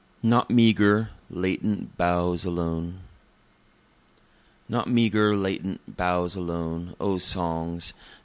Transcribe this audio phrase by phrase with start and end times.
[0.23, 3.01] Not Meagre, Latent Boughs Alone
[4.67, 7.93] Not meagre, latent boughs alone, O songs!